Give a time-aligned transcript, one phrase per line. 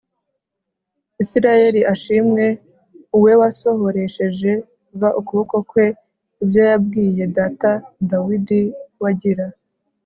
[1.23, 2.45] Isirayeli ashimwe
[3.15, 4.51] u we wasohoresheje
[4.99, 5.85] v ukuboko kwe
[6.43, 7.71] ibyo yabwiye data
[8.09, 8.61] Dawidi
[9.01, 9.45] w agira